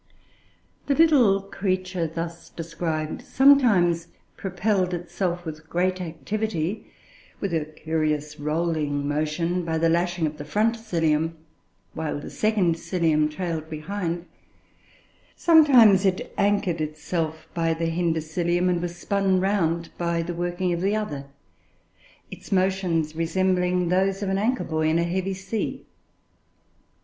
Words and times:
The 0.87 0.95
little 0.95 1.41
creature 1.43 2.07
thus 2.07 2.49
described 2.49 3.21
sometimes 3.21 4.07
propelled 4.35 4.95
itself 4.95 5.45
with 5.45 5.69
great 5.69 6.01
activity, 6.01 6.87
with 7.39 7.53
a 7.53 7.65
curious 7.65 8.39
rolling 8.39 9.07
motion, 9.07 9.63
by 9.63 9.77
the 9.77 9.89
lashing 9.89 10.25
of 10.25 10.39
the 10.39 10.43
front 10.43 10.75
cilium, 10.75 11.33
while 11.93 12.19
the 12.19 12.31
second 12.31 12.77
cilium 12.77 13.29
trailed 13.29 13.69
behind; 13.69 14.25
sometimes 15.35 16.03
it 16.03 16.33
anchored 16.35 16.81
itself 16.81 17.47
by 17.53 17.71
the 17.75 17.85
hinder 17.85 18.21
cilium 18.21 18.69
and 18.69 18.81
was 18.81 18.95
spun 18.95 19.39
round 19.39 19.91
by 19.99 20.23
the 20.23 20.33
working 20.33 20.73
of 20.73 20.81
the 20.81 20.95
other, 20.95 21.27
its 22.31 22.51
motions 22.51 23.15
resembling 23.15 23.89
those 23.89 24.23
of 24.23 24.29
an 24.29 24.39
anchor 24.39 24.63
buoy 24.63 24.89
in 24.89 24.97
a 24.97 25.03
heavy 25.03 25.35
sea. 25.35 25.85